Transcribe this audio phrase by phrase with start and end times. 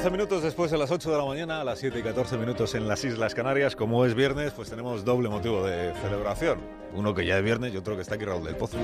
[0.00, 2.74] 14 minutos después de las 8 de la mañana, a las 7 y 14 minutos
[2.74, 3.76] en las Islas Canarias.
[3.76, 6.58] Como es viernes, pues tenemos doble motivo de celebración.
[6.94, 8.78] Uno que ya es viernes y otro que está aquí Raúl del Pozo.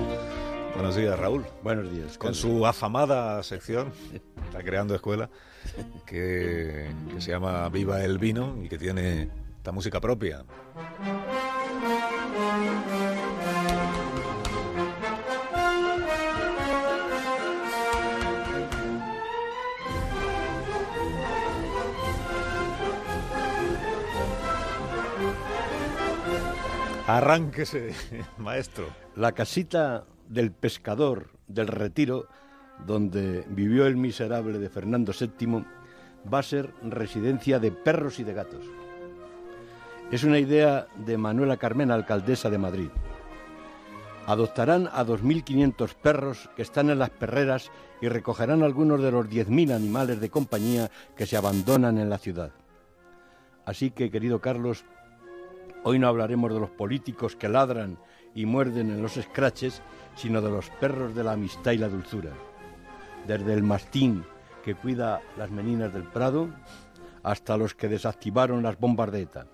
[0.74, 1.46] Buenos días, Raúl.
[1.62, 2.18] Buenos días.
[2.18, 3.94] Con su afamada sección,
[4.44, 5.30] está creando escuela,
[6.04, 10.44] que, que se llama Viva el Vino y que tiene esta música propia.
[27.06, 27.94] Arránquese,
[28.38, 28.88] maestro.
[29.14, 32.26] La casita del pescador del retiro,
[32.84, 35.64] donde vivió el miserable de Fernando VII,
[36.32, 38.64] va a ser residencia de perros y de gatos.
[40.10, 42.88] Es una idea de Manuela Carmena, alcaldesa de Madrid.
[44.26, 47.70] Adoptarán a 2.500 perros que están en las perreras
[48.00, 52.50] y recogerán algunos de los 10.000 animales de compañía que se abandonan en la ciudad.
[53.64, 54.84] Así que, querido Carlos,
[55.88, 57.96] hoy no hablaremos de los políticos que ladran
[58.34, 59.82] y muerden en los escraches,
[60.16, 62.32] sino de los perros de la amistad y la dulzura.
[63.24, 64.24] Desde el mastín
[64.64, 66.48] que cuida las meninas del Prado
[67.22, 69.46] hasta los que desactivaron las bombas de ETA.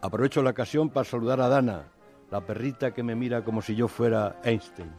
[0.00, 1.84] Aprovecho la ocasión para saludar a Dana,
[2.32, 4.90] la perrita que me mira como si yo fuera Einstein.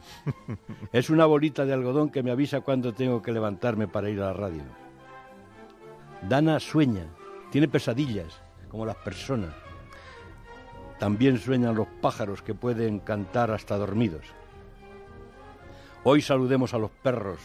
[0.92, 4.28] Es una bolita de algodón que me avisa cuando tengo que levantarme para ir a
[4.28, 4.62] la radio.
[6.26, 7.08] Dana sueña,
[7.50, 9.69] tiene pesadillas, como las personas.
[11.00, 14.26] También sueñan los pájaros que pueden cantar hasta dormidos.
[16.04, 17.40] Hoy saludemos a los perros,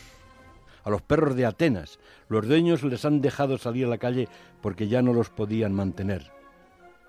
[0.83, 1.97] a los perros de Atenas.
[2.27, 4.27] Los dueños les han dejado salir a la calle
[4.61, 6.33] porque ya no los podían mantener.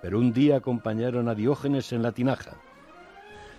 [0.01, 2.53] Pero un día acompañaron a Diógenes en la tinaja.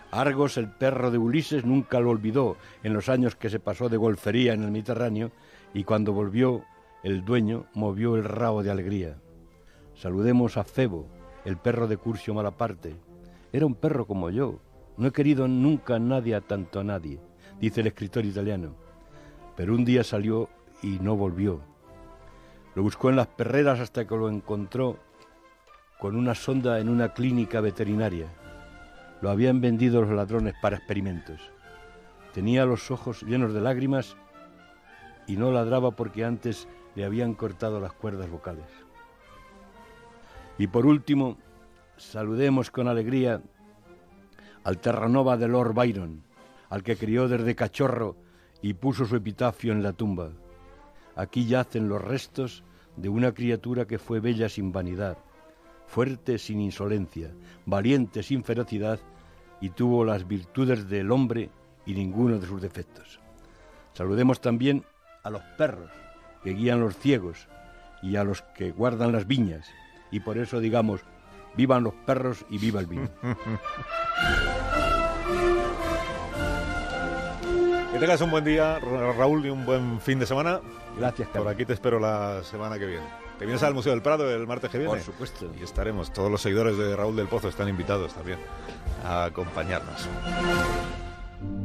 [0.09, 3.97] Argos, el perro de Ulises, nunca lo olvidó en los años que se pasó de
[3.97, 5.31] golfería en el Mediterráneo
[5.73, 6.63] y cuando volvió
[7.03, 9.17] el dueño movió el rabo de alegría.
[9.93, 11.16] Saludemos a Febo,
[11.47, 12.97] el perro de Curcio Malaparte.
[13.53, 14.59] Era un perro como yo.
[14.97, 17.21] No he querido nunca a nadie a tanto a nadie,
[17.61, 18.75] dice el escritor italiano.
[19.55, 20.49] Pero un día salió
[20.83, 21.61] y no volvió.
[22.75, 24.97] Lo buscó en las perreras hasta que lo encontró
[25.99, 28.27] con una sonda en una clínica veterinaria.
[29.21, 31.39] Lo habían vendido los ladrones para experimentos.
[32.33, 34.17] Tenía los ojos llenos de lágrimas
[35.27, 38.86] y no ladraba porque antes le habían cortado las cuerdas vocales.
[40.57, 41.37] Y por último,
[41.97, 43.41] saludemos con alegría
[44.63, 46.23] al Terranova de Lord Byron,
[46.69, 48.17] al que crió desde cachorro
[48.61, 50.31] y puso su epitafio en la tumba.
[51.15, 52.63] Aquí yacen los restos
[52.95, 55.17] de una criatura que fue bella sin vanidad,
[55.85, 57.31] fuerte sin insolencia,
[57.65, 58.99] valiente sin ferocidad
[59.61, 61.49] y tuvo las virtudes del hombre
[61.85, 63.19] y ninguno de sus defectos.
[63.93, 64.83] Saludemos también
[65.23, 65.91] a los perros
[66.43, 67.47] que guían los ciegos
[68.01, 69.67] y a los que guardan las viñas
[70.11, 71.01] y por eso digamos,
[71.55, 73.09] vivan los perros y viva el vino.
[77.97, 80.61] Que tengas un buen día, Raúl, y un buen fin de semana.
[80.99, 83.05] Gracias, Por aquí te espero la semana que viene.
[83.39, 84.93] ¿Te vienes al Museo del Prado el martes que viene?
[84.93, 85.51] Por supuesto.
[85.59, 86.13] Y estaremos.
[86.13, 88.37] Todos los seguidores de Raúl del Pozo están invitados también
[89.03, 90.07] a acompañarnos.